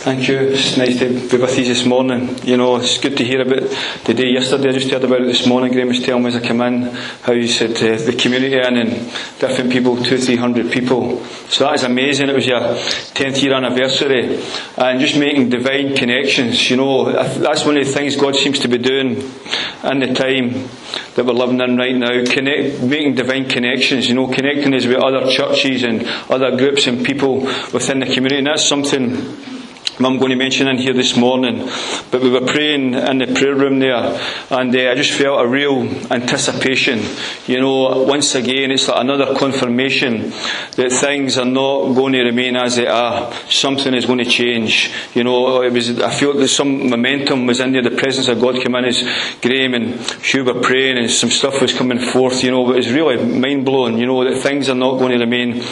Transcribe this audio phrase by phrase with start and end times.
[0.00, 0.38] Thank you.
[0.38, 2.38] It's nice to be with you this morning.
[2.42, 3.68] You know, it's good to hear about
[4.06, 4.70] the day yesterday.
[4.70, 5.72] I just heard about it this morning.
[5.72, 8.78] Graham was telling me as I came in how you said uh, the community in
[8.78, 8.90] and
[9.38, 11.22] different people, two, three hundred people.
[11.50, 12.30] So that is amazing.
[12.30, 14.42] It was your 10th year anniversary
[14.78, 16.70] and just making divine connections.
[16.70, 20.66] You know, that's one of the things God seems to be doing in the time
[21.14, 22.24] that we're living in right now.
[22.24, 24.08] Connect, making divine connections.
[24.08, 27.40] You know, connecting us with other churches and other groups and people
[27.74, 28.38] within the community.
[28.38, 29.58] And that's something
[30.06, 31.68] I'm going to mention in here this morning,
[32.10, 34.18] but we were praying in the prayer room there,
[34.50, 37.00] and uh, I just felt a real anticipation.
[37.46, 40.30] You know, once again, it's like another confirmation
[40.76, 43.32] that things are not going to remain as they are.
[43.48, 44.92] Something is going to change.
[45.14, 46.00] You know, it was.
[46.00, 47.82] I felt that some momentum was in there.
[47.82, 49.02] The presence of God came in as
[49.42, 52.42] Graham and Hugh were praying, and some stuff was coming forth.
[52.42, 53.98] You know, it was really mind blowing.
[53.98, 55.62] You know that things are not going to remain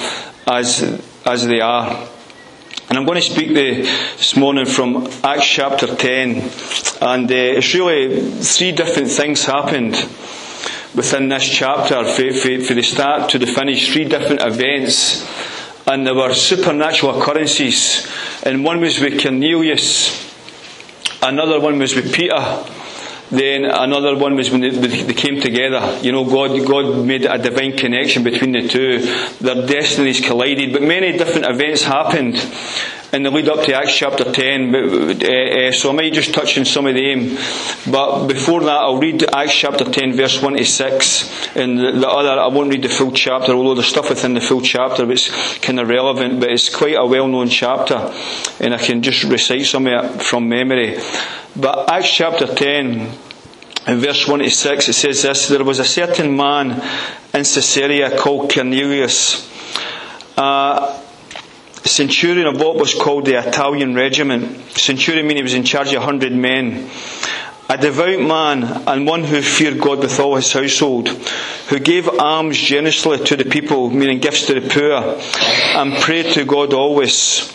[0.46, 0.82] as
[1.24, 2.08] as they are.
[2.88, 6.36] And I'm going to speak this morning from Acts chapter 10.
[7.02, 9.92] And uh, it's really three different things happened
[10.94, 15.28] within this chapter, for, for, for the start to the finish, three different events.
[15.86, 18.10] And there were supernatural occurrences.
[18.42, 20.32] And one was with Cornelius,
[21.22, 22.64] another one was with Peter,
[23.30, 25.98] then another one was when they, they, came together.
[26.02, 29.00] You know, God, God made a divine connection between the two.
[29.40, 32.36] Their destinies collided, but many different events happened
[33.12, 34.74] in the lead up to Acts chapter 10.
[34.74, 37.36] Uh, uh, so I might just touch on some of them.
[37.90, 41.56] But before that, I'll read Acts chapter 10, verse 1 to 6.
[41.56, 44.40] And the, the other, I won't read the full chapter, although there's stuff within the
[44.40, 48.12] full chapter that's kind of relevant, but it's quite a well known chapter.
[48.60, 50.98] And I can just recite some of it from memory.
[51.56, 53.10] But Acts chapter 10,
[53.86, 56.72] in verse 1 to 6, it says this There was a certain man
[57.32, 59.48] in Caesarea called Cornelius,
[60.36, 60.97] a
[61.88, 64.60] centurion of what was called the Italian regiment.
[64.78, 66.88] Centurion meaning he was in charge of a hundred men.
[67.70, 72.56] A devout man and one who feared God with all his household, who gave alms
[72.56, 75.20] generously to the people, meaning gifts to the poor,
[75.78, 77.54] and prayed to God always.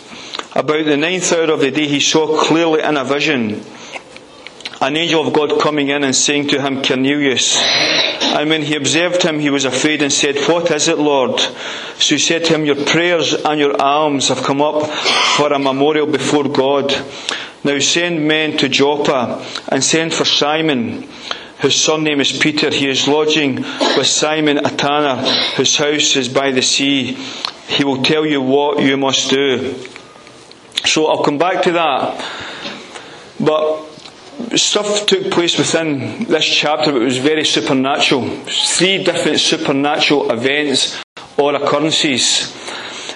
[0.54, 3.64] About the ninth hour of the day, he saw clearly in a vision
[4.80, 7.56] an angel of God coming in and saying to him, Cornelius.
[8.34, 11.38] And when he observed him, he was afraid and said, What is it, Lord?
[11.38, 14.90] So he said to him, Your prayers and your alms have come up
[15.36, 16.92] for a memorial before God.
[17.62, 21.08] Now send men to Joppa and send for Simon,
[21.60, 22.70] whose surname is Peter.
[22.70, 23.62] He is lodging
[23.96, 25.22] with Simon a tanner,
[25.56, 27.16] whose house is by the sea.
[27.68, 29.76] He will tell you what you must do.
[30.84, 32.18] So I'll come back to that.
[33.38, 33.93] But
[34.56, 38.28] stuff took place within this chapter that was very supernatural.
[38.46, 41.02] Three different supernatural events
[41.36, 42.52] or occurrences.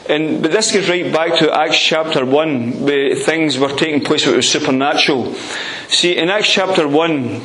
[0.08, 4.24] And, but this goes right back to Acts chapter 1, where things were taking place
[4.24, 5.34] that was supernatural.
[5.88, 7.42] See, in Acts chapter 1,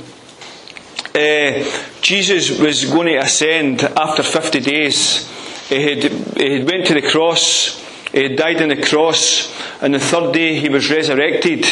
[1.16, 5.30] uh, Jesus was going to ascend after 50 days.
[5.68, 6.04] He had,
[6.38, 7.83] he had went to the cross,
[8.14, 11.66] he died on the cross, and the third day he was resurrected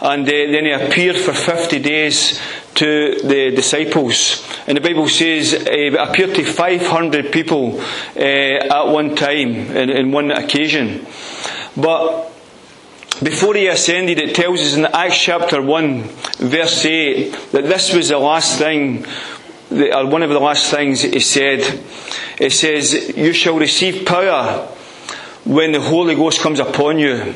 [0.00, 2.40] and uh, then he appeared for 50 days
[2.74, 4.46] to the disciples.
[4.66, 10.12] And the Bible says he appeared to 500 people uh, at one time, in, in
[10.12, 11.06] one occasion.
[11.76, 12.30] But
[13.22, 16.02] before he ascended, it tells us in Acts chapter 1,
[16.38, 19.06] verse 8, that this was the last thing,
[19.70, 21.82] or one of the last things he said.
[22.38, 24.68] It says, You shall receive power
[25.46, 27.34] when the Holy Ghost comes upon you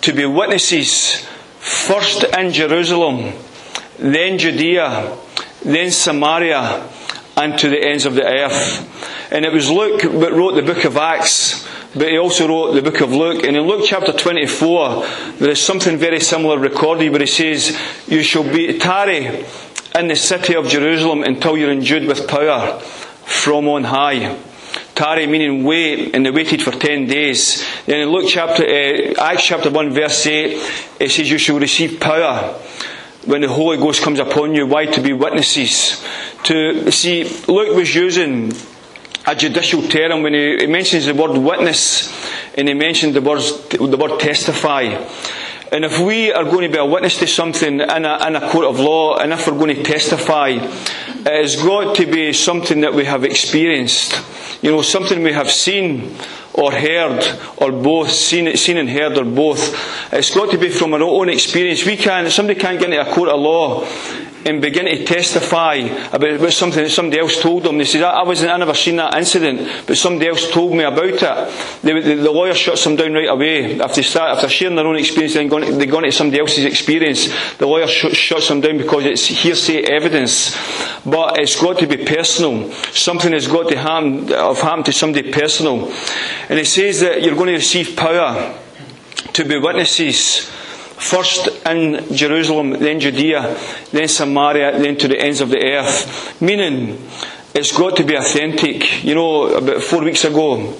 [0.00, 1.26] to be witnesses
[1.64, 3.32] First in Jerusalem,
[3.98, 5.16] then Judea,
[5.64, 6.86] then Samaria,
[7.38, 9.32] and to the ends of the earth.
[9.32, 12.82] And it was Luke that wrote the book of Acts, but he also wrote the
[12.82, 13.44] book of Luke.
[13.44, 15.06] And in Luke chapter 24,
[15.38, 19.46] there is something very similar recorded where he says, You shall be tarry
[19.94, 24.38] in the city of Jerusalem until you're endued with power from on high.
[24.94, 27.64] Tarry meaning wait, and they waited for ten days.
[27.86, 30.52] Then in Luke chapter, uh, Acts chapter 1 verse 8,
[31.00, 32.54] it says you shall receive power
[33.26, 34.66] when the Holy Ghost comes upon you.
[34.66, 34.86] Why?
[34.86, 36.04] To be witnesses.
[36.44, 38.52] To see, Luke was using
[39.26, 42.12] a judicial term when he, he mentions the word witness
[42.56, 44.84] and he mentioned the, words, the word testify.
[45.74, 48.48] And if we are going to be a witness to something in a, in a
[48.48, 52.82] court of law, and if we're going to testify, it has got to be something
[52.82, 54.14] that we have experienced.
[54.62, 56.14] You know, something we have seen
[56.52, 57.24] or heard
[57.56, 60.12] or both, seen, seen and heard or both.
[60.12, 61.84] It's got to be from our own experience.
[61.84, 62.30] We can't.
[62.30, 63.84] somebody can't get into a court of law
[64.44, 65.74] and begin to testify
[66.12, 67.78] about, something that somebody else told them.
[67.78, 71.04] They said, I, wasn't, I never seen that incident, but somebody else told me about
[71.04, 71.20] it.
[71.82, 73.80] The, the, the lawyer shuts them down right away.
[73.80, 76.40] After they start, if they're sharing their own experience, then going they go into somebody
[76.40, 80.56] else's experience, the lawyer sh- shuts them down because it's hearsay evidence.
[81.04, 82.70] But it's got to be personal.
[82.72, 85.92] Something has got to happen, have happened to somebody personal.
[86.48, 88.58] And it says that you're going to receive power
[89.32, 90.50] to be witnesses
[90.96, 93.58] First in Jerusalem, then Judea,
[93.90, 96.40] then Samaria, then to the ends of the earth.
[96.40, 96.98] Meaning,
[97.54, 99.04] it's got to be authentic.
[99.04, 100.74] You know, about four weeks ago,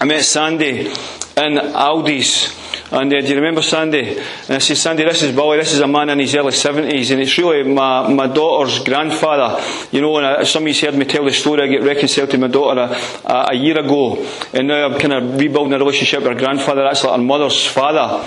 [0.00, 2.62] I met Sandy in Aldi's.
[2.92, 4.16] And uh, do you remember Sandy?
[4.16, 5.58] And I said, Sandy, this is Billy.
[5.58, 7.10] This is a man in his early 70s.
[7.10, 9.62] And it's really my, my daughter's grandfather.
[9.90, 11.62] You know, and I, some of you heard me tell the story.
[11.62, 14.24] I get reconciled to my daughter a, a, a year ago.
[14.52, 16.82] And now I'm kind of rebuilding a relationship with her grandfather.
[16.82, 18.24] That's like her mother's father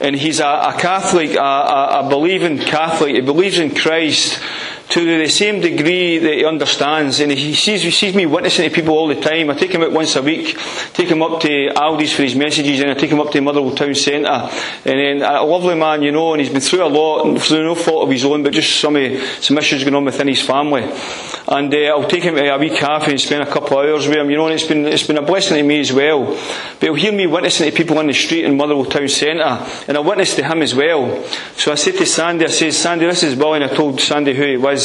[0.00, 3.14] and he's a, a Catholic, a, a, a believing Catholic.
[3.14, 4.40] He believes in Christ
[4.90, 7.20] to the same degree that he understands.
[7.20, 9.50] And he sees, he sees me witnessing to people all the time.
[9.50, 10.58] I take him out once a week,
[10.94, 13.74] take him up to Aldi's for his messages, and I take him up to Motherwell
[13.74, 14.28] Town Centre.
[14.28, 17.74] And then a lovely man, you know, and he's been through a lot, through no
[17.74, 18.96] fault of his own, but just some,
[19.40, 20.82] some issues going on within his family.
[21.48, 24.08] And uh, I'll take him to a wee cafe and spend a couple of hours
[24.08, 26.26] with him, you know, and it's been, it's been a blessing to me as well.
[26.80, 29.96] But he'll hear me witnessing to people in the street in Motherwell Town Centre, and
[29.96, 31.22] I witness to him as well.
[31.56, 34.34] So I said to Sandy, I said, Sandy, this is Billy, and I told Sandy
[34.34, 34.77] who he was.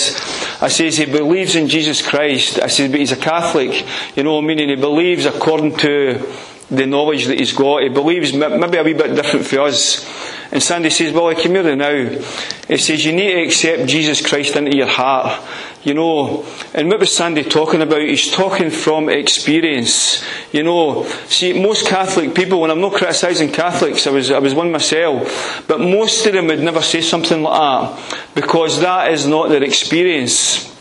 [0.61, 2.59] I says he believes in Jesus Christ.
[2.61, 3.85] I says, but he's a Catholic,
[4.15, 6.25] you know, meaning he believes according to
[6.69, 7.83] the knowledge that he's got.
[7.83, 10.05] He believes maybe a wee bit different for us.
[10.53, 12.19] And Sandy says, well, I come here now.
[12.67, 15.41] He says, you need to accept Jesus Christ into your heart.
[15.81, 16.45] You know,
[16.75, 18.01] and what was Sandy talking about?
[18.01, 20.23] He's talking from experience.
[20.51, 24.53] You know, see, most Catholic people, when I'm not criticising Catholics, I was, I was
[24.53, 29.25] one myself, but most of them would never say something like that because that is
[29.25, 30.72] not their experience.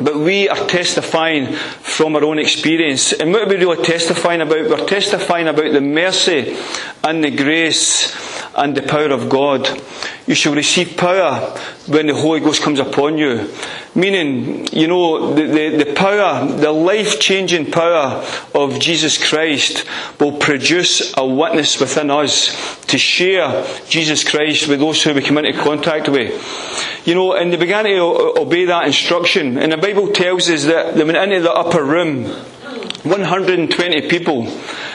[0.00, 3.12] But we are testifying from our own experience.
[3.12, 4.68] And what are we really testifying about?
[4.68, 6.56] We're testifying about the mercy
[7.04, 8.14] and the grace
[8.56, 9.68] and the power of God.
[10.26, 11.38] You shall receive power
[11.86, 13.48] when the Holy Ghost comes upon you.
[13.96, 19.84] Meaning, you know, the, the, the power, the life changing power of Jesus Christ
[20.18, 25.38] will produce a witness within us to share Jesus Christ with those who we come
[25.38, 27.06] into contact with.
[27.06, 29.58] You know, and they began to obey that instruction.
[29.58, 34.48] And the Bible tells us that they went into the upper room, 120 people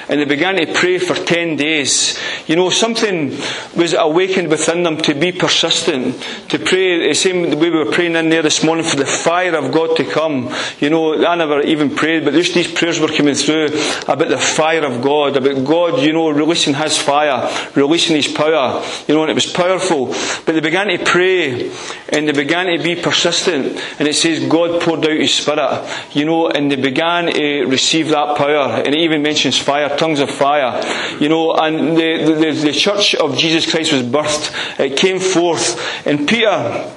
[0.10, 2.20] and they began to pray for 10 days.
[2.48, 3.30] You know, something
[3.76, 6.20] was awakened within them to be persistent,
[6.50, 9.56] to pray the same way we were praying in there this morning for the fire
[9.56, 10.54] of God to come.
[10.80, 13.68] You know, I never even prayed, but just these prayers were coming through
[14.08, 18.84] about the fire of God, about God, you know, releasing His fire, releasing His power,
[19.08, 20.08] you know, and it was powerful.
[20.46, 21.72] But they began to pray
[22.10, 26.26] and they began to be persistent, and it says God poured out His Spirit, you
[26.26, 30.32] know, and they began to receive that power, and it even mentions fire tongues of
[30.32, 30.82] fire.
[31.20, 34.80] You know, and the, the, the church of Jesus Christ was birthed.
[34.80, 36.08] It came forth.
[36.08, 36.92] And Peter,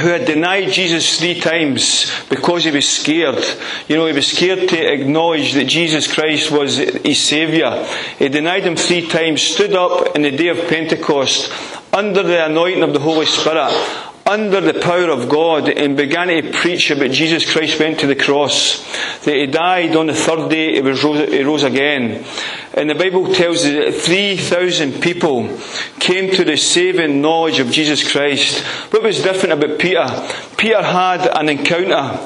[0.00, 3.44] who had denied Jesus three times because he was scared.
[3.88, 7.84] You know, he was scared to acknowledge that Jesus Christ was his Saviour.
[8.18, 11.52] He denied him three times, stood up in the day of Pentecost
[11.92, 13.72] under the anointing of the Holy Spirit
[14.30, 18.14] under the power of God and began to preach about Jesus Christ went to the
[18.14, 18.78] cross,
[19.24, 22.24] that he died on the third day, he, was rose, he rose again.
[22.74, 25.58] And the Bible tells us that 3,000 people
[25.98, 28.64] came to the saving knowledge of Jesus Christ.
[28.92, 30.06] What was different about Peter?
[30.56, 32.16] Peter had an encounter.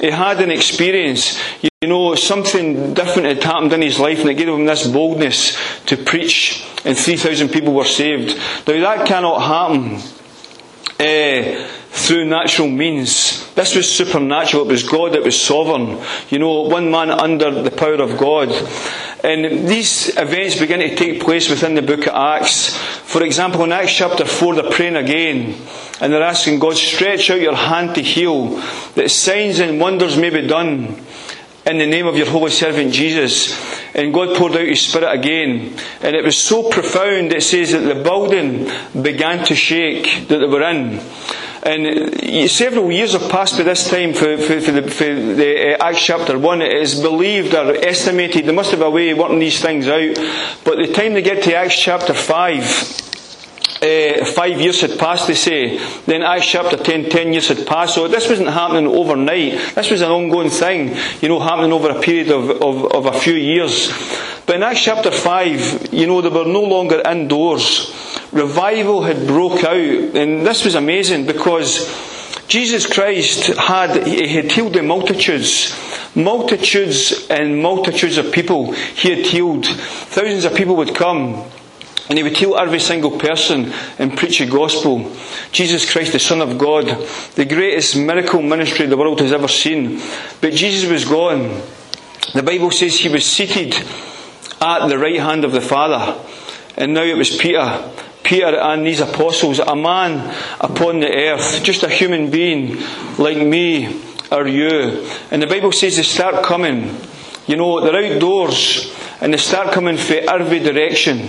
[0.00, 1.42] He had an experience.
[1.80, 5.58] You know, something different had happened in his life and it gave him this boldness
[5.86, 8.36] to preach and 3,000 people were saved.
[8.68, 10.17] Now that cannot happen
[10.98, 13.52] uh, through natural means.
[13.54, 14.64] This was supernatural.
[14.64, 15.14] It was God.
[15.14, 16.02] It was sovereign.
[16.28, 18.50] You know, one man under the power of God.
[19.24, 22.76] And these events begin to take place within the book of Acts.
[22.76, 25.56] For example, in Acts chapter 4, they're praying again.
[26.00, 28.50] And they're asking God, stretch out your hand to heal,
[28.94, 31.04] that signs and wonders may be done
[31.68, 33.56] in the name of your holy servant Jesus.
[33.94, 35.76] And God poured out His Spirit again.
[36.00, 38.70] And it was so profound, it says that the building
[39.00, 41.00] began to shake that they were in.
[41.62, 45.86] And several years have passed by this time for, for, for the, for the uh,
[45.86, 46.62] Acts chapter 1.
[46.62, 50.14] It is believed or estimated, they must have a way of working these things out.
[50.64, 53.07] But the time they get to Acts chapter 5,
[53.80, 55.78] uh, five years had passed, they say.
[56.06, 57.94] Then Acts chapter 10, ten years had passed.
[57.94, 59.74] So this wasn't happening overnight.
[59.74, 63.18] This was an ongoing thing, you know, happening over a period of, of, of a
[63.18, 63.88] few years.
[64.46, 67.94] But in Acts chapter 5, you know, they were no longer indoors.
[68.32, 69.76] Revival had broke out.
[69.76, 71.86] And this was amazing because
[72.48, 75.76] Jesus Christ had, he had healed the multitudes.
[76.16, 79.66] Multitudes and multitudes of people he had healed.
[79.66, 81.44] Thousands of people would come
[82.08, 85.14] and he would heal every single person and preach the gospel.
[85.52, 86.86] Jesus Christ, the Son of God,
[87.34, 90.00] the greatest miracle ministry the world has ever seen.
[90.40, 91.60] But Jesus was gone.
[92.32, 93.74] The Bible says he was seated
[94.60, 96.18] at the right hand of the Father.
[96.76, 97.92] And now it was Peter.
[98.22, 102.78] Peter and these apostles, a man upon the earth, just a human being
[103.18, 104.00] like me
[104.32, 105.06] or you.
[105.30, 106.94] And the Bible says they start coming.
[107.46, 111.28] You know, they're outdoors and they start coming from every direction.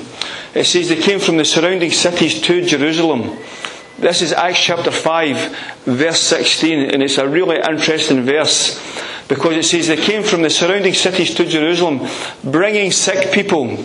[0.53, 3.37] It says they came from the surrounding cities to Jerusalem.
[3.97, 8.79] This is Acts chapter 5, verse 16, and it's a really interesting verse
[9.27, 12.07] because it says they came from the surrounding cities to Jerusalem,
[12.43, 13.77] bringing sick people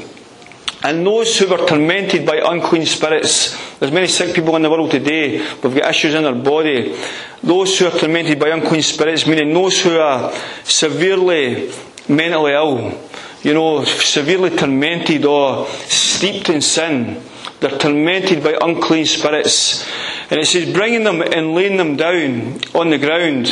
[0.85, 3.57] and those who were tormented by unclean spirits.
[3.79, 5.39] There's many sick people in the world today.
[5.63, 6.95] We've got issues in their body.
[7.43, 10.31] Those who are tormented by unclean spirits, meaning those who are
[10.63, 11.73] severely
[12.07, 13.01] mentally ill,
[13.45, 17.23] you know, severely tormented or steeped in sin.
[17.61, 19.89] They're tormented by unclean spirits.
[20.31, 23.49] And it says, bringing them and laying them down on the ground.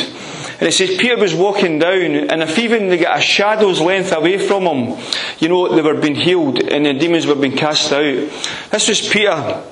[0.59, 4.11] And it says Peter was walking down, and if even they got a shadow's length
[4.11, 5.03] away from him,
[5.39, 8.29] you know, they were being healed and the demons were being cast out.
[8.71, 9.63] This was Peter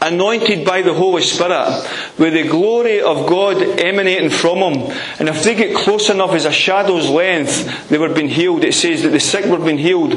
[0.00, 1.88] anointed by the Holy Spirit,
[2.18, 4.96] with the glory of God emanating from him.
[5.18, 8.64] And if they get close enough as a shadow's length, they were being healed.
[8.64, 10.12] It says that the sick were being healed,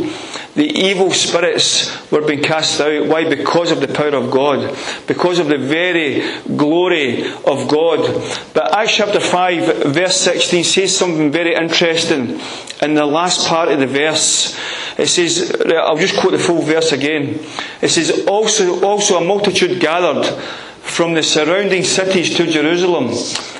[0.56, 3.08] the evil spirits were being cast out.
[3.08, 3.28] Why?
[3.30, 4.76] Because of the power of God,
[5.08, 8.00] because of the very glory of God.
[8.54, 12.40] But Acts chapter 5, verse 16 says something very interesting
[12.82, 14.58] in the last part of the verse.
[15.00, 17.40] It says, I'll just quote the full verse again.
[17.82, 20.26] It says, also, also a multitude gathered
[20.82, 23.12] from the surrounding cities to Jerusalem,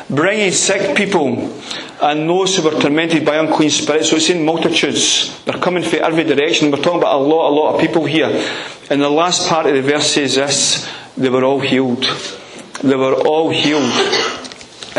[0.10, 1.54] bringing sick people
[2.02, 4.10] and those who were tormented by unclean spirits.
[4.10, 5.44] So it's in multitudes.
[5.44, 6.72] They're coming from every direction.
[6.72, 8.30] We're talking about a lot, a lot of people here.
[8.90, 12.04] And the last part of the verse says this, they were all healed.
[12.84, 14.39] They were all healed.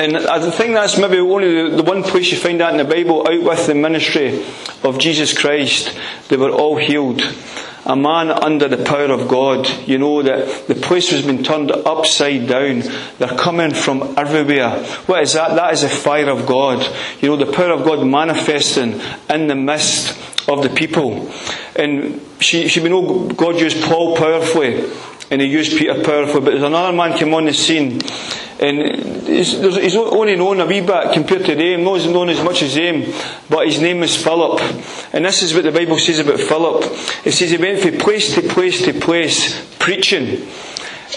[0.01, 3.29] And I think that's maybe only the one place you find that in the Bible,
[3.29, 4.43] out with the ministry
[4.83, 5.95] of Jesus Christ.
[6.29, 7.21] They were all healed.
[7.85, 9.69] A man under the power of God.
[9.87, 12.83] You know that the place has been turned upside down.
[13.19, 14.83] They're coming from everywhere.
[15.05, 15.55] What is that?
[15.57, 16.81] That is the fire of God.
[17.21, 21.31] You know, the power of God manifesting in the midst of the people.
[21.77, 24.83] And she, she we know God used Paul powerfully
[25.31, 28.01] and he used Peter powerfully, but there's another man came on the scene
[28.61, 32.63] and he's, he's, only known a wee bit compared to them, not known as much
[32.63, 33.13] as them,
[33.49, 34.61] but his name is Philip.
[35.13, 36.85] And this is what the Bible says about Philip.
[37.25, 40.49] It says he went from place to place to place preaching.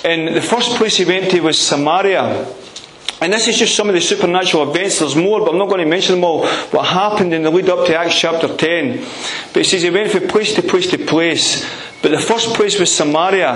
[0.05, 2.47] And the first place he went to was Samaria.
[3.21, 4.99] And this is just some of the supernatural events.
[4.99, 6.45] There's more, but I'm not going to mention them all.
[6.45, 8.97] What happened in the lead up to Acts chapter 10.
[9.53, 11.63] But it says he went from place to place to place.
[12.03, 13.53] But the first place was Samaria.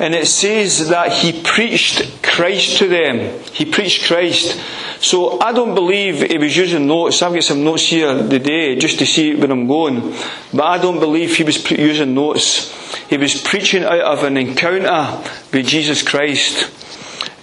[0.00, 3.40] And it says that he preached Christ to them.
[3.52, 4.60] He preached Christ.
[4.98, 7.22] So I don't believe he was using notes.
[7.22, 10.12] I've got some notes here today just to see where I'm going.
[10.52, 12.74] But I don't believe he was using notes.
[13.08, 15.22] He was preaching out of an encounter
[15.52, 16.72] with Jesus Christ.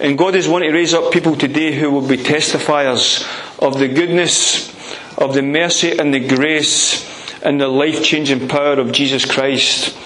[0.00, 3.26] And God is wanting to raise up people today who will be testifiers
[3.58, 4.68] of the goodness,
[5.16, 7.08] of the mercy and the grace
[7.42, 9.96] and the life changing power of Jesus Christ.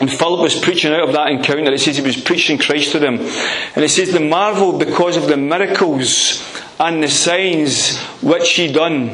[0.00, 1.72] And Philip was preaching out of that encounter.
[1.72, 3.16] It says he was preaching Christ to them.
[3.16, 6.42] And it says they marvelled because of the miracles
[6.80, 9.10] and the signs which he done.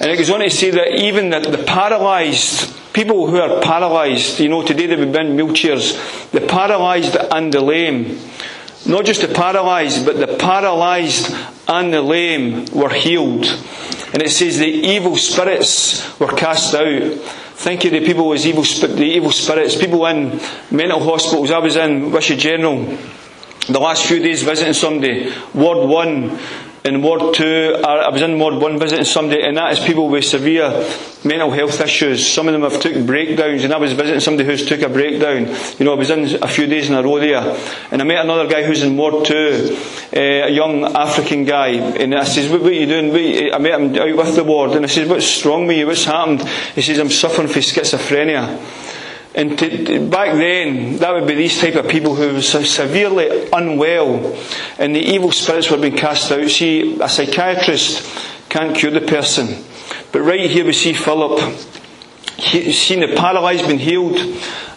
[0.00, 4.40] And it goes on to say that even that the paralysed, people who are paralysed,
[4.40, 8.18] you know, today they've been in wheelchairs, the paralysed and the lame,
[8.86, 11.34] not just the paralysed, but the paralysed
[11.68, 13.44] and the lame were healed.
[14.12, 17.18] And it says the evil spirits were cast out.
[17.56, 21.50] Think of the people as evil, the evil spirits, people in mental hospitals.
[21.50, 22.98] I was in Wishaw General
[23.66, 26.38] the last few days visiting somebody, Ward 1
[26.86, 30.24] in Ward 2, I was in Ward 1 visiting somebody, and that is people with
[30.24, 30.70] severe
[31.24, 32.30] mental health issues.
[32.32, 35.48] Some of them have took breakdowns, and I was visiting somebody who's took a breakdown.
[35.78, 37.56] You know, I was in a few days in a row there,
[37.90, 42.14] and I met another guy who's in Ward 2, uh, a young African guy, and
[42.14, 43.08] I says, what, what are you doing?
[43.10, 45.86] What, I met him out with the ward, and I says, what's wrong with you?
[45.86, 46.48] What's happened?
[46.74, 48.94] He says, I'm suffering from schizophrenia.
[49.36, 54.34] And to, back then, that would be these type of people who were severely unwell,
[54.78, 56.48] and the evil spirits were being cast out.
[56.48, 59.62] See, a psychiatrist can't cure the person,
[60.10, 61.38] but right here we see Philip,
[62.38, 64.16] he, seeing the paralysed being healed,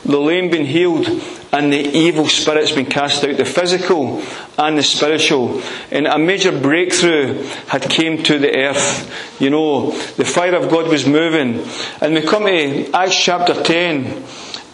[0.03, 1.07] the lame being healed,
[1.51, 4.21] and the evil spirits being cast out, the physical
[4.57, 5.61] and the spiritual.
[5.89, 9.41] And a major breakthrough had came to the earth.
[9.41, 11.65] You know, the fire of God was moving.
[12.01, 14.23] And we come to Acts chapter 10,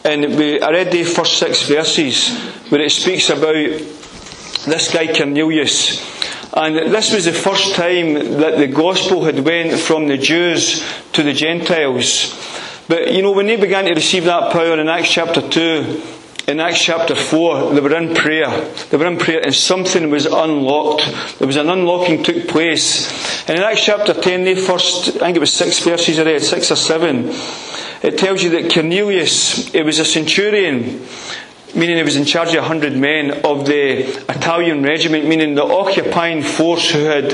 [0.05, 2.37] and we, read the first six verses
[2.69, 6.13] where it speaks about this guy Cornelius.
[6.53, 11.23] And this was the first time that the gospel had went from the Jews to
[11.23, 12.33] the Gentiles.
[12.87, 16.01] But you know, when they began to receive that power in Acts chapter 2,
[16.47, 18.49] in Acts chapter 4, they were in prayer.
[18.91, 21.39] They were in prayer and something was unlocked.
[21.39, 23.49] There was an unlocking took place.
[23.49, 26.43] And in Acts chapter 10, they first, I think it was six verses I read,
[26.43, 27.31] six or seven,
[28.05, 31.01] it tells you that Cornelius, it was a centurion,
[31.73, 35.63] meaning he was in charge of a hundred men of the Italian regiment, meaning the
[35.63, 37.31] occupying force who had,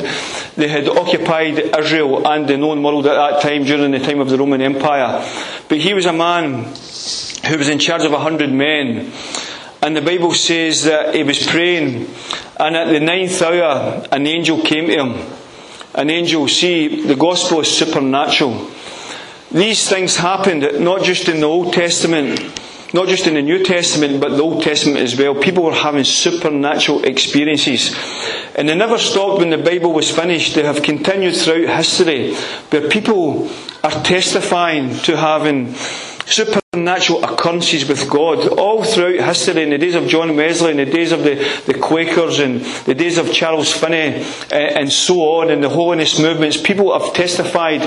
[0.56, 4.30] they had occupied Israel and the known world at that time during the time of
[4.30, 5.28] the Roman Empire.
[5.68, 9.12] But he was a man who was in charge of a hundred men.
[9.82, 12.08] And the Bible says that he was praying,
[12.58, 15.36] and at the ninth hour, an angel came to him.
[15.96, 18.72] An angel, see, the gospel is supernatural.
[19.52, 22.40] These things happened not just in the Old Testament,
[22.94, 25.36] not just in the New Testament, but the Old Testament as well.
[25.36, 27.96] People were having supernatural experiences.
[28.56, 30.56] And they never stopped when the Bible was finished.
[30.56, 32.34] They have continued throughout history
[32.70, 33.50] where people
[33.84, 35.74] are testifying to having
[36.32, 40.86] supernatural occurrences with God all throughout history in the days of John Wesley, in the
[40.86, 41.36] days of the,
[41.66, 46.20] the Quakers, and the days of Charles Finney, uh, and so on, and the holiness
[46.20, 46.58] movements.
[46.58, 47.82] People have testified,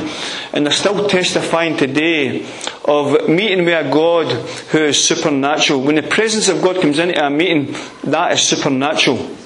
[0.53, 2.47] and they're still testifying today,
[2.85, 4.27] of meeting with a God
[4.69, 5.81] who is supernatural.
[5.81, 7.75] When the presence of God comes into a meeting,
[8.05, 9.44] that is supernatural.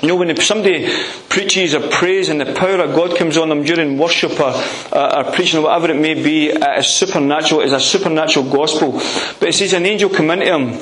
[0.00, 0.88] You know, when somebody
[1.28, 4.52] preaches or prays and the power of God comes on them during worship or,
[4.96, 7.62] uh, or preaching or whatever it may be, it is supernatural.
[7.62, 8.92] It's a supernatural gospel.
[8.92, 10.80] But it says an angel came into him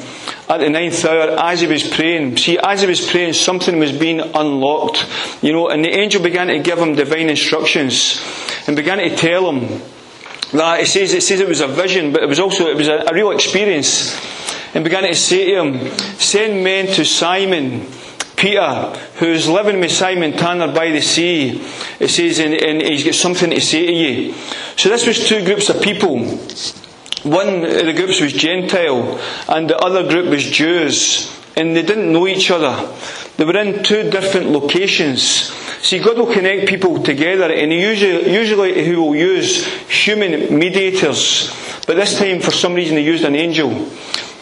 [0.51, 2.37] at the ninth hour as he was praying.
[2.37, 5.07] See, as he was praying, something was being unlocked.
[5.43, 8.23] You know, and the angel began to give him divine instructions
[8.67, 9.81] and began to tell him
[10.53, 12.89] that it says it says it was a vision, but it was also it was
[12.89, 14.15] a, a real experience.
[14.75, 15.89] And began to say to him,
[16.19, 17.87] Send men to Simon
[18.37, 21.63] Peter, who's living with Simon Tanner by the sea,
[21.99, 24.35] it says, and, and he's got something to say to you.
[24.77, 26.19] So this was two groups of people.
[27.23, 29.19] One of the groups was Gentile,
[29.49, 32.93] and the other group was Jews, and they didn't know each other.
[33.39, 35.23] They were in two different locations.
[35.83, 41.51] See, God will connect people together, and he usually, usually He will use human mediators.
[41.87, 43.71] But this time, for some reason, He used an angel.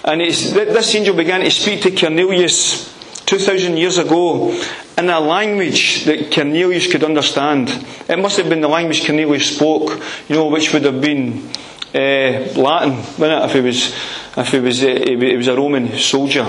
[0.04, 2.92] And this angel began to speak to Cornelius
[3.26, 4.50] 2,000 years ago
[4.98, 7.68] in a language that Cornelius could understand.
[8.08, 11.48] It must have been the language Cornelius spoke, you know, which would have been
[11.94, 13.94] uh, Latin, wouldn't it, if he was,
[14.36, 16.44] if he was, uh, he was a Roman soldier.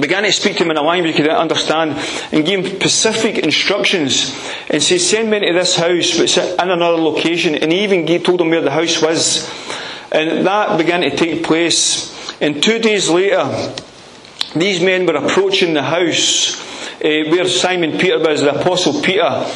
[0.00, 1.92] Began to speak to him in a language he could understand
[2.30, 4.32] and gave him specific instructions
[4.70, 8.40] and said, send me to this house, but in another location, and he even told
[8.40, 9.50] him where the house was.
[10.12, 12.16] And that began to take place.
[12.40, 13.74] And two days later,
[14.54, 16.58] these men were approaching the house
[17.00, 19.46] uh, where Simon Peter was, the Apostle Peter.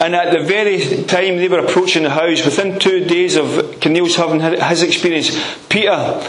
[0.00, 4.16] And at the very time they were approaching the house, within two days of Cornelius
[4.16, 5.30] having his experience,
[5.68, 6.22] Peter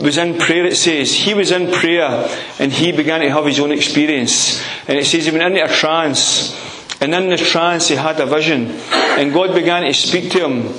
[0.00, 1.14] was in prayer, it says.
[1.14, 4.62] He was in prayer and he began to have his own experience.
[4.86, 6.60] And it says he went into a trance.
[7.00, 8.66] And in the trance he had a vision.
[8.92, 10.74] And God began to speak to him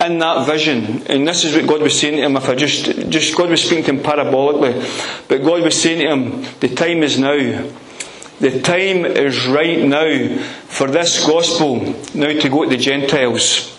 [0.00, 3.10] in that vision, and this is what God was saying to him, if I just,
[3.10, 7.02] just, God was speaking to him parabolically, but God was saying to him, the time
[7.02, 7.68] is now.
[8.40, 11.80] The time is right now for this gospel
[12.14, 13.76] now to go to the Gentiles.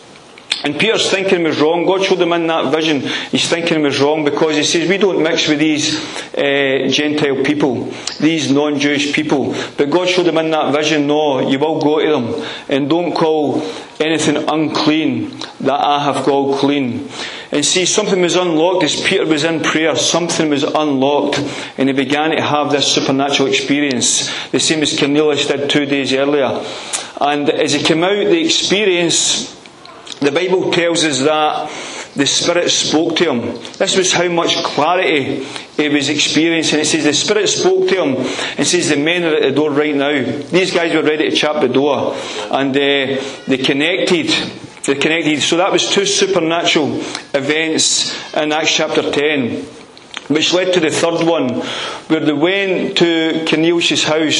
[0.65, 1.86] And Peter's thinking was wrong.
[1.86, 2.99] God showed him in that vision.
[2.99, 5.97] His thinking was wrong because he says we don't mix with these
[6.36, 7.86] uh, Gentile people,
[8.19, 9.55] these non-Jewish people.
[9.77, 13.13] But God showed him in that vision, no, you will go to them and don't
[13.13, 13.62] call
[13.99, 17.09] anything unclean that I have called clean.
[17.51, 19.95] And see, something was unlocked as Peter was in prayer.
[19.95, 21.39] Something was unlocked,
[21.77, 26.13] and he began to have this supernatural experience, the same as Cornelius did two days
[26.13, 26.63] earlier.
[27.19, 29.55] And as he came out, the experience
[30.19, 31.69] the Bible tells us that
[32.19, 33.55] the Spirit spoke to him.
[33.77, 35.45] This was how much clarity
[35.77, 36.82] he was experiencing.
[36.82, 38.15] It says the Spirit spoke to him
[38.58, 40.12] and says the men are at the door right now.
[40.12, 42.13] These guys were ready to chap the door
[42.51, 44.27] and uh, they connected.
[44.86, 45.41] They connected.
[45.41, 46.97] So that was two supernatural
[47.34, 49.78] events in Acts chapter 10
[50.29, 51.61] which led to the third one,
[52.07, 54.35] where they went to Cornelius' house.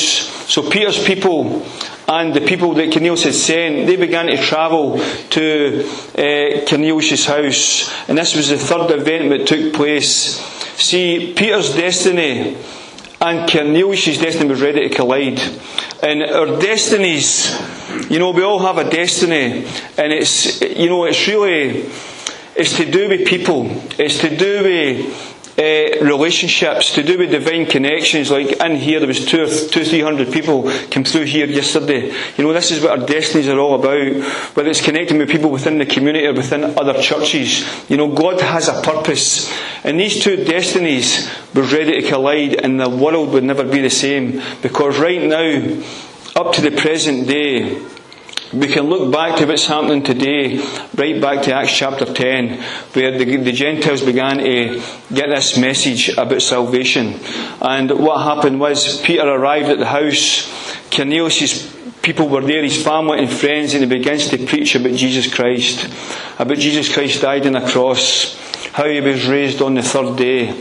[0.48, 1.66] So Peter's people
[2.08, 4.98] and the people that Cornelius had sent, they began to travel
[5.32, 5.84] to
[6.18, 7.92] uh, Cornelius' house.
[8.08, 10.40] And this was the third event that took place.
[10.78, 12.56] See, Peter's destiny
[13.22, 15.40] and Cornelius' destiny was ready to collide.
[16.02, 17.52] And our destinies,
[18.10, 19.66] you know, we all have a destiny,
[19.98, 21.90] and it's, you know, it's really,
[22.56, 23.68] it's to do with people.
[24.00, 25.29] It's to do with
[25.60, 28.32] uh, relationships, to do with divine connections.
[28.32, 32.14] Like in here, there was two, two, three hundred people came through here yesterday.
[32.38, 34.24] You know, this is what our destinies are all about.
[34.56, 37.68] Whether it's connecting with people within the community or within other churches.
[37.90, 39.52] You know, God has a purpose,
[39.84, 43.90] and these two destinies were ready to collide, and the world would never be the
[43.90, 44.42] same.
[44.62, 45.84] Because right now,
[46.36, 47.84] up to the present day,
[48.54, 50.58] we can look back to what's happening today,
[50.96, 52.60] right back to Acts chapter 10,
[52.94, 54.82] where the, the, Gentiles began to
[55.14, 57.14] get this message about salvation.
[57.62, 60.52] And what happened was Peter arrived at the house,
[60.92, 65.32] Cornelius' people were there, his family and friends, and he begins to preach about Jesus
[65.32, 65.88] Christ.
[66.40, 68.36] About Jesus Christ died on a cross,
[68.72, 70.60] how he was raised on the third day.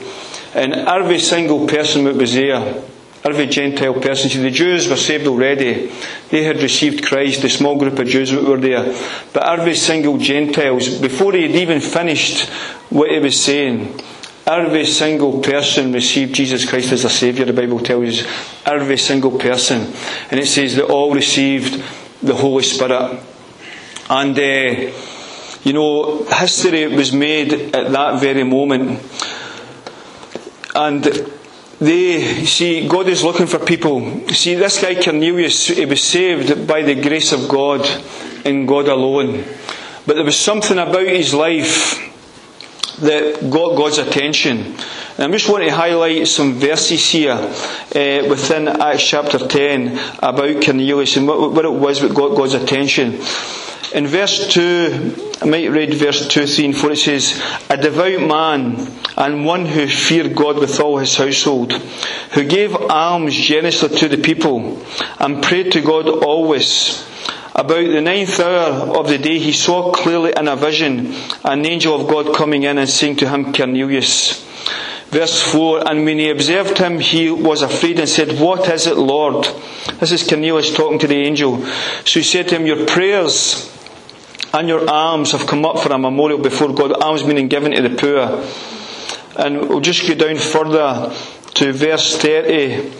[0.54, 2.82] And every single person that was there,
[3.24, 4.30] every Gentile person.
[4.30, 5.92] See, the Jews were saved already.
[6.30, 8.94] They had received Christ, the small group of Jews that were there.
[9.32, 12.48] But every single Gentiles, before he had even finished
[12.90, 14.00] what he was saying,
[14.46, 18.26] every single person received Jesus Christ as a Saviour, the Bible tells us.
[18.64, 19.92] Every single person.
[20.30, 21.82] And it says that all received
[22.22, 23.20] the Holy Spirit.
[24.10, 24.92] And, uh,
[25.64, 29.02] you know, history was made at that very moment.
[30.74, 31.32] And
[31.80, 34.28] they see God is looking for people.
[34.28, 37.86] See, this guy Cornelius, he was saved by the grace of God
[38.44, 39.44] and God alone.
[40.06, 42.04] But there was something about his life
[43.00, 44.74] that got God's attention.
[45.18, 50.64] And I just want to highlight some verses here uh, within Acts chapter 10 about
[50.64, 53.20] Cornelius and what, what it was that got God's attention.
[53.94, 58.20] In verse 2, I might read verse 2, 3 and 4, it says, A devout
[58.20, 64.08] man and one who feared God with all his household, who gave alms generously to
[64.08, 64.84] the people,
[65.18, 67.04] and prayed to God always.
[67.54, 72.00] About the ninth hour of the day, he saw clearly in a vision an angel
[72.00, 74.44] of God coming in and saying to him, Cornelius.
[75.08, 78.98] Verse 4 And when he observed him, he was afraid and said, What is it,
[78.98, 79.46] Lord?
[79.98, 81.64] This is Cornelius talking to the angel.
[82.04, 83.74] So he said to him, Your prayers
[84.58, 87.80] and your alms have come up for a memorial before God, alms meaning given to
[87.80, 88.44] the poor.
[89.36, 91.14] And we'll just go down further
[91.54, 92.92] to verse 30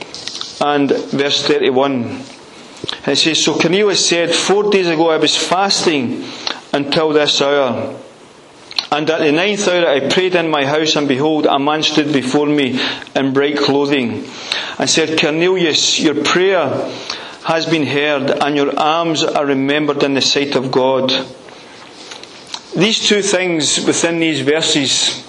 [0.61, 2.03] and verse 31.
[2.03, 6.25] And it says, So Cornelius said, Four days ago I was fasting
[6.73, 7.99] until this hour.
[8.93, 12.13] And at the ninth hour I prayed in my house, and behold, a man stood
[12.13, 12.81] before me
[13.17, 14.25] in bright clothing,
[14.79, 16.69] and said, Cornelius, your prayer
[17.45, 21.13] has been heard, and your alms are remembered in the sight of God.
[22.79, 25.27] These two things within these verses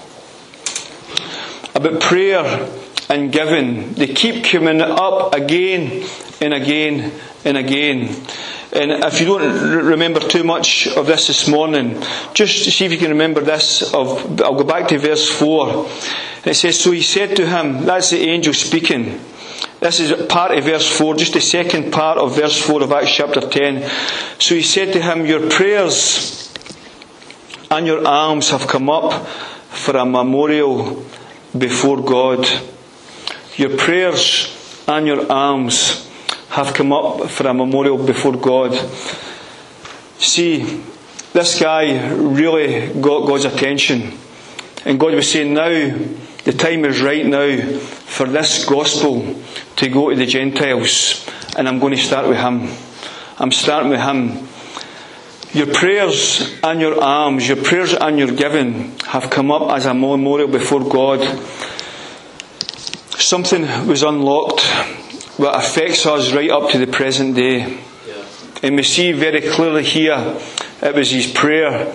[1.74, 2.70] about prayer
[3.08, 6.06] and giving, they keep coming up again
[6.40, 7.10] and again
[7.44, 8.14] and again.
[8.72, 12.00] And if you don't remember too much of this this morning,
[12.34, 13.82] just see if you can remember this.
[13.92, 15.88] Of I'll go back to verse four.
[16.44, 19.18] It says, "So he said to him, that's the angel speaking."
[19.80, 23.12] This is part of verse 4, just the second part of verse 4 of Acts
[23.12, 23.90] chapter 10.
[24.38, 26.39] So he said to him, Your prayers
[27.70, 31.04] and your alms have come up for a memorial
[31.56, 32.46] before God.
[33.56, 36.08] Your prayers and your alms
[36.50, 38.74] have come up for a memorial before God.
[40.18, 40.82] See,
[41.32, 44.18] this guy really got God's attention.
[44.84, 49.40] And God was saying, now the time is right now for this gospel
[49.76, 51.24] to go to the Gentiles.
[51.56, 52.68] And I'm going to start with him.
[53.38, 54.48] I'm starting with him.
[55.52, 59.94] Your prayers and your alms, your prayers and your giving have come up as a
[59.94, 61.20] memorial before God.
[63.18, 64.62] Something was unlocked
[65.38, 67.80] that affects us right up to the present day.
[68.62, 70.38] And we see very clearly here
[70.82, 71.92] it was his prayer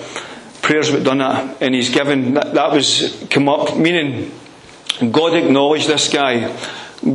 [0.65, 4.31] prayers were done it, and he's given that, that was come up, meaning
[5.11, 6.57] God acknowledged this guy,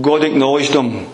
[0.00, 1.06] God acknowledged him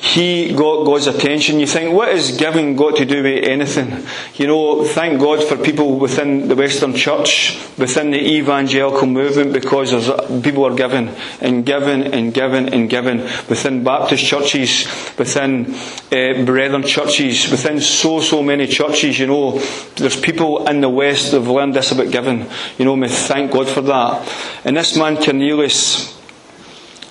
[0.00, 1.60] he got God's attention.
[1.60, 4.06] You think, what has giving got to do with anything?
[4.34, 9.90] You know, thank God for people within the Western Church, within the evangelical movement, because
[9.90, 14.86] there's people are giving and giving and giving and giving within Baptist churches,
[15.18, 19.18] within uh, Brethren churches, within so so many churches.
[19.18, 19.58] You know,
[19.96, 22.46] there's people in the West that have learned this about giving.
[22.78, 24.26] You know, we thank God for that.
[24.64, 26.19] And this man Cornelius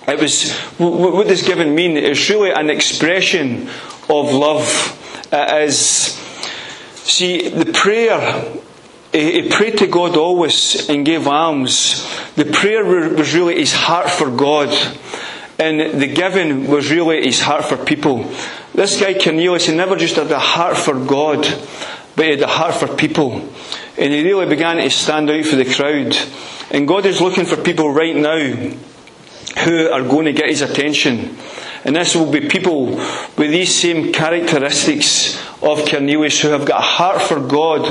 [0.10, 1.98] it was, what does giving mean?
[1.98, 3.70] It's really an expression
[4.10, 5.28] of love.
[5.32, 5.78] It is,
[6.96, 8.20] see, the prayer
[9.14, 12.08] eh, he, he prayed to God always and gave alms.
[12.36, 14.70] The prayer was really his heart for God.
[15.60, 18.34] And the giving was really his heart for people.
[18.74, 21.42] This guy Cornelius, he never just had a heart for God,
[22.16, 23.50] but he had a heart for people.
[23.98, 26.18] And he really began to stand out for the crowd.
[26.72, 28.72] And God is looking for people right now
[29.60, 31.38] who are going to get his attention.
[31.86, 36.86] And this will be people with these same characteristics of Cornelius who have got a
[36.86, 37.82] heart for God,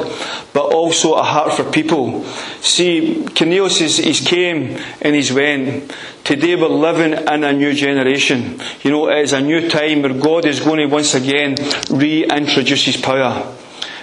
[0.52, 2.24] but also a heart for people.
[2.60, 5.94] See, Cornelius is, he's came and he's went.
[6.24, 8.60] Today we're living in a new generation.
[8.82, 11.56] You know, it is a new time where God is going to once again
[11.90, 13.54] reintroduce his power.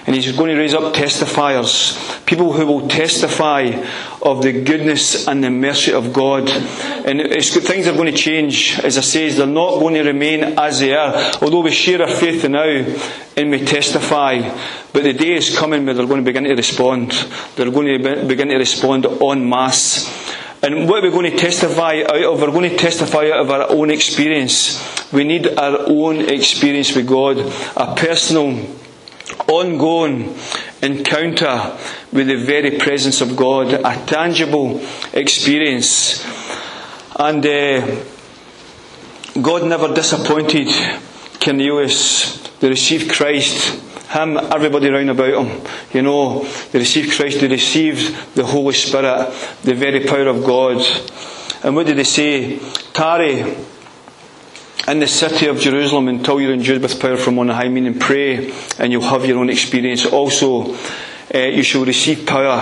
[0.06, 3.84] And he's going to raise up testifiers, people who will testify
[4.22, 6.48] of the goodness and the mercy of God.
[6.48, 8.78] And things are going to change.
[8.84, 11.12] As I say, they're not going to remain as they are.
[11.42, 12.62] Although we share our faith now
[13.36, 14.42] and we testify,
[14.92, 17.10] but the day is coming where they're going to begin to respond.
[17.56, 20.06] They're going to begin to respond en masse.
[20.62, 23.70] And what we're going to testify out of, we're going to testify out of our
[23.70, 25.12] own experience.
[25.12, 27.38] We need our own experience with God,
[27.76, 28.66] a personal
[29.48, 30.34] ongoing
[30.82, 31.76] encounter
[32.12, 34.80] with the very presence of God, a tangible
[35.12, 36.24] experience.
[37.18, 38.02] And uh,
[39.40, 40.68] God never disappointed
[41.40, 42.38] Cornelius.
[42.58, 43.82] They received Christ.
[44.10, 45.62] Him, everybody round about him.
[45.92, 50.80] You know, they received Christ, they received the Holy Spirit, the very power of God.
[51.64, 52.58] And what did they say?
[52.92, 53.56] Tarry
[54.88, 58.52] in the city of Jerusalem until you're endued with power from on high, meaning pray
[58.78, 60.06] and you'll have your own experience.
[60.06, 60.74] Also,
[61.34, 62.60] uh, you shall receive power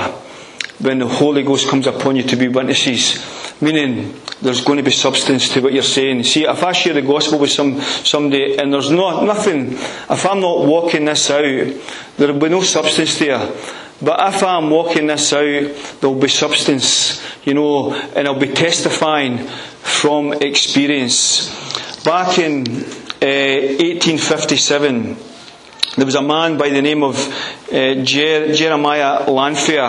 [0.79, 3.25] when the Holy Ghost comes upon you to be witnesses,
[3.61, 6.25] meaning there's going to be substance to what you're saying.
[6.25, 10.41] See, if I share the gospel with some somebody and there's not nothing, if I'm
[10.41, 11.43] not walking this out,
[12.17, 13.39] there will be no substance there.
[14.03, 19.39] But if I'm walking this out, there'll be substance, you know, and I'll be testifying
[19.39, 21.49] from experience.
[22.05, 25.17] Back in uh, 1857,
[25.97, 27.17] there was a man by the name of
[27.73, 29.89] uh, Jer- Jeremiah Lanphier.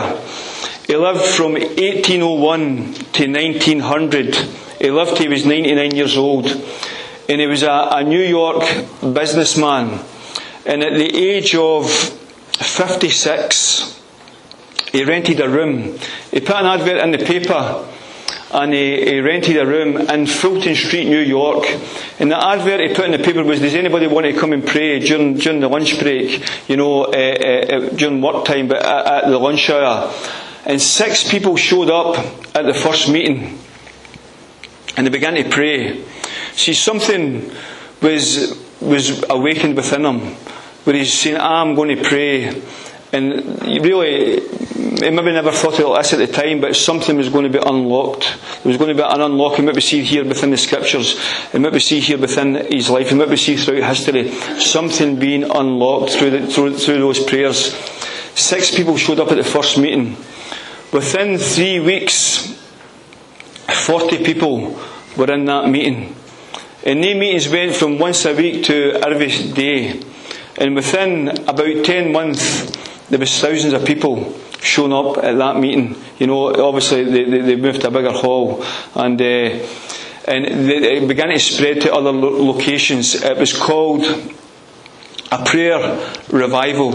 [0.88, 4.34] He lived from 1801 to 1900.
[4.80, 6.46] He lived, he was 99 years old.
[7.28, 8.64] And he was a, a New York
[9.02, 10.00] businessman.
[10.66, 14.02] And at the age of 56,
[14.94, 15.98] he rented a room.
[16.32, 17.86] He put an advert in the paper
[18.56, 21.66] and he, he, rented a room in Fulton Street, New York.
[22.20, 24.66] And the advert he put in the paper was, does anybody want to come and
[24.66, 29.24] pray during, during the lunch break, you know, uh, uh, during work time, but at,
[29.24, 30.14] at the lunch hour.
[30.66, 32.18] And six people showed up
[32.56, 33.60] at the first meeting.
[34.98, 36.04] And they began to pray.
[36.54, 37.52] See, something
[38.02, 40.20] was, was awakened within them,
[40.86, 42.62] where he's saying, I'm going to pray.
[43.16, 47.50] And really, he maybe never thought of this at the time, but something was going
[47.50, 48.24] to be unlocked.
[48.62, 51.18] There was going to be an unlocking, what we see here within the scriptures,
[51.54, 54.32] and what we see here within his life, and what we see throughout history.
[54.60, 57.74] Something being unlocked through, the, through, through those prayers.
[58.36, 60.18] Six people showed up at the first meeting.
[60.92, 62.54] Within three weeks,
[63.86, 64.78] 40 people
[65.16, 66.18] were in that meeting.
[66.84, 70.02] And these meetings went from once a week to every day.
[70.58, 72.72] And within about 10 months,
[73.10, 75.96] there was thousands of people shown up at that meeting.
[76.18, 78.64] You know, obviously they, they, they moved to a bigger hall
[78.96, 79.26] and uh,
[80.28, 83.16] and they, it began to spread to other lo- locations.
[83.16, 84.04] It was called
[85.32, 85.80] a prayer
[86.32, 86.92] revival.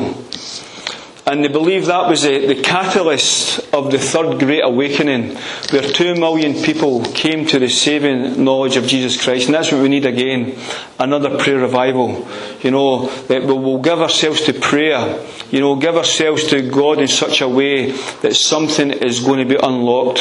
[1.31, 5.37] And they believe that was the, the catalyst of the third great awakening,
[5.71, 9.47] where two million people came to the saving knowledge of Jesus Christ.
[9.47, 10.59] And that's what we need again
[10.99, 12.27] another prayer revival.
[12.63, 15.25] You know, that we will give ourselves to prayer.
[15.53, 19.55] You know, give ourselves to God in such a way that something is going to
[19.55, 20.19] be unlocked.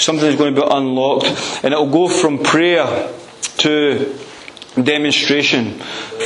[0.00, 1.26] Something is going to be unlocked.
[1.62, 3.12] And it will go from prayer
[3.58, 4.18] to
[4.76, 5.74] demonstration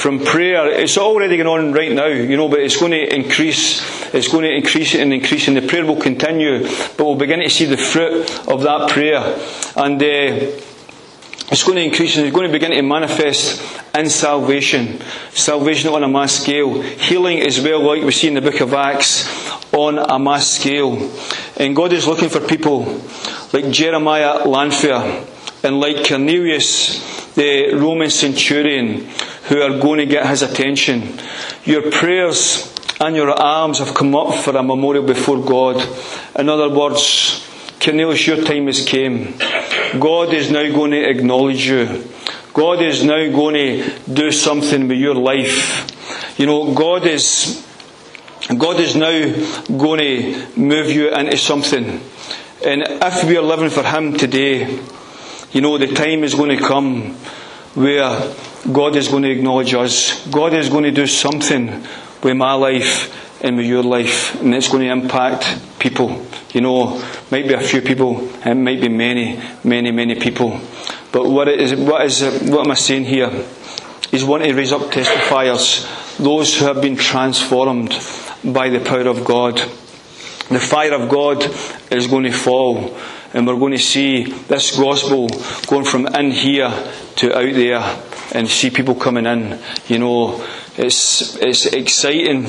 [0.01, 3.81] from prayer it's already going on right now you know but it's going to increase
[4.15, 6.63] it's going to increase and increase and the prayer will continue
[6.97, 9.19] but we'll begin to see the fruit of that prayer
[9.77, 10.61] and uh,
[11.51, 13.63] it's going to increase and it's going to begin to manifest
[13.95, 18.43] in salvation salvation on a mass scale healing as well like we see in the
[18.43, 19.27] book of Acts
[19.73, 21.11] on a mass scale
[21.57, 23.01] and God is looking for people
[23.55, 25.25] like Jeremiah Lanphier
[25.63, 29.09] and like Cornelius the Roman centurion
[29.49, 31.19] who are going to get his attention.
[31.65, 35.77] Your prayers and your arms have come up for a memorial before God.
[36.37, 37.47] In other words,
[37.81, 39.35] Cornelius, your time has came.
[39.99, 42.09] God is now going to acknowledge you.
[42.53, 46.39] God is now going to do something with your life.
[46.39, 47.65] You know, God is
[48.59, 49.11] God is now
[49.77, 52.01] going to move you into something.
[52.65, 54.81] And if we are living for Him today,
[55.55, 57.15] you know, the time is going to come
[57.75, 58.35] where
[58.71, 60.27] God is going to acknowledge us.
[60.27, 61.85] God is going to do something
[62.23, 66.27] with my life and with your life, and it's going to impact people.
[66.53, 70.61] You know, might be a few people, it might be many, many, many people.
[71.13, 73.31] But what is what is what am I saying here?
[74.11, 77.91] He's wanting to raise up testifiers, those who have been transformed
[78.45, 79.59] by the power of God.
[80.49, 81.45] The fire of God
[81.91, 82.97] is going to fall,
[83.35, 85.29] and we're going to see this gospel
[85.67, 86.71] going from in here
[87.17, 87.81] to out there,
[88.33, 89.59] and see people coming in.
[89.89, 92.47] You know, it's it's exciting,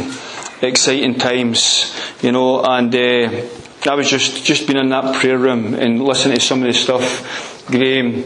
[0.62, 1.93] exciting times.
[2.21, 6.38] You know, and uh, I was just just been in that prayer room and listening
[6.38, 8.24] to some of the stuff, Graham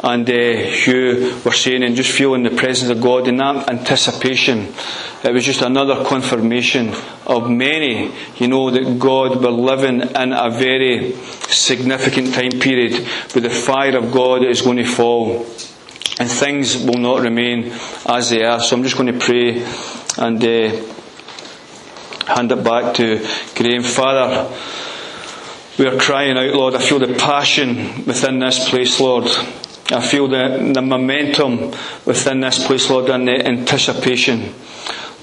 [0.00, 4.68] and uh, Hugh were saying, and just feeling the presence of God in that anticipation.
[5.24, 6.94] It was just another confirmation
[7.26, 11.12] of many, you know, that God were living in a very
[11.48, 15.44] significant time period where the fire of God is going to fall
[16.20, 17.72] and things will not remain
[18.06, 18.60] as they are.
[18.60, 19.64] So I'm just going to pray
[20.18, 20.94] and uh,
[22.32, 23.82] hand it back to Graham.
[23.82, 24.48] Father,
[25.78, 26.74] we are crying out, Lord.
[26.74, 29.28] I feel the passion within this place, Lord.
[29.90, 31.72] I feel the, the momentum
[32.04, 34.52] within this place, Lord, and the anticipation.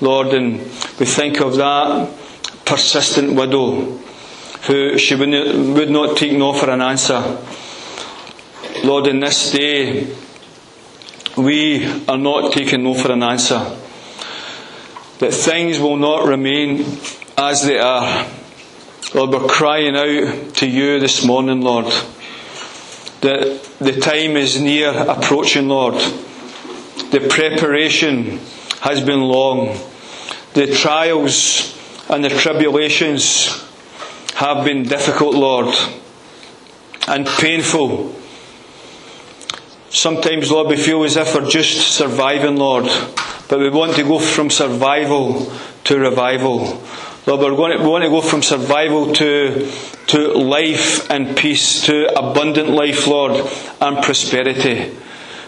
[0.02, 0.58] Lord, and
[1.00, 2.10] we think of that
[2.66, 4.00] persistent widow
[4.68, 7.38] who she would not, would not take no for an answer.
[8.84, 10.08] Lord, in this day,
[11.38, 13.60] we are not taking no for an answer.
[15.20, 16.86] That things will not remain
[17.38, 18.28] as they are.
[19.14, 21.86] Lord, we're crying out to you this morning, Lord,
[23.26, 25.96] that the time is near approaching, Lord.
[27.12, 28.40] The preparation
[28.82, 29.78] has been long.
[30.54, 31.78] The trials
[32.10, 33.66] and the tribulations
[34.36, 35.74] have been difficult, Lord,
[37.08, 38.16] and painful.
[39.90, 42.86] Sometimes, Lord, we feel as if we're just surviving, Lord,
[43.50, 45.52] but we want to go from survival
[45.86, 46.84] to revival.
[47.28, 49.72] Lord, we're going to, we want to go from survival to,
[50.08, 53.44] to life and peace, to abundant life, Lord,
[53.82, 54.92] and prosperity.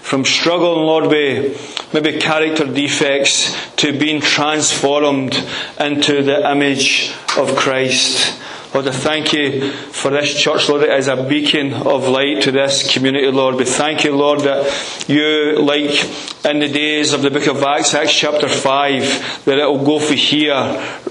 [0.01, 5.35] From struggling, Lord, with maybe character defects to being transformed
[5.79, 8.41] into the image of Christ.
[8.73, 12.91] Lord, I thank you for this church, Lord, as a beacon of light to this
[12.91, 13.55] community, Lord.
[13.55, 17.93] We thank you, Lord, that you, like in the days of the book of Acts,
[17.93, 20.53] Acts chapter 5, that it will go from here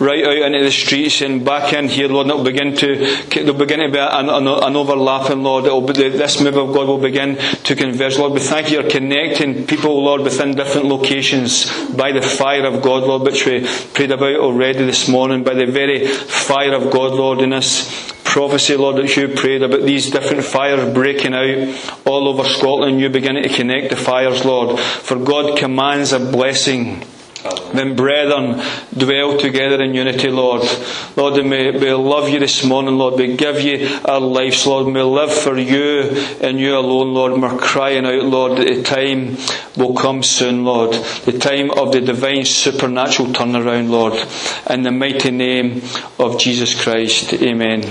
[0.01, 2.97] right out into the streets and back in here, Lord, and it will begin to,
[3.29, 5.65] there'll begin to be an, an, an overlapping, Lord.
[5.87, 8.33] Be, this move of God will begin to converge, Lord.
[8.33, 13.05] We thank you for connecting people, Lord, within different locations by the fire of God,
[13.05, 17.41] Lord, which we prayed about already this morning, by the very fire of God, Lord,
[17.41, 22.45] in this prophecy, Lord, that you prayed about these different fires breaking out all over
[22.45, 23.01] Scotland.
[23.01, 24.79] You begin to connect the fires, Lord.
[24.79, 27.03] For God commands a blessing.
[27.73, 28.63] Then, brethren,
[28.97, 30.63] dwell together in unity, Lord.
[31.17, 33.15] Lord, may we love you this morning, Lord.
[33.15, 34.93] We give you our lives, Lord.
[34.93, 36.01] May live for you
[36.41, 37.41] and you alone, Lord.
[37.41, 39.37] We're crying out, Lord, that the time
[39.77, 40.93] will come soon, Lord.
[40.93, 44.15] The time of the divine supernatural turnaround, Lord.
[44.71, 45.83] In the mighty name
[46.19, 47.35] of Jesus Christ.
[47.35, 47.83] Amen.